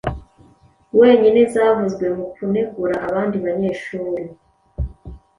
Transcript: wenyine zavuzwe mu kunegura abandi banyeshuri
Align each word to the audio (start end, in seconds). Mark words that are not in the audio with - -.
wenyine 0.99 1.41
zavuzwe 1.53 2.05
mu 2.15 2.25
kunegura 2.33 2.95
abandi 3.07 3.37
banyeshuri 3.45 4.23